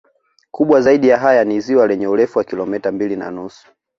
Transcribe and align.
Kubwa 0.51 0.81
zaidi 0.81 1.07
ya 1.07 1.17
haya 1.17 1.43
ni 1.43 1.59
ziwa 1.61 1.87
lenye 1.87 2.07
urefu 2.07 2.37
wa 2.37 2.43
kilometa 2.43 2.91
mbili 2.91 3.15
na 3.15 3.31
nusu 3.31 3.67